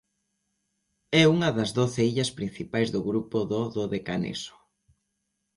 [1.21, 4.53] É unha das doce illas principais do grupo do Dodecaneso.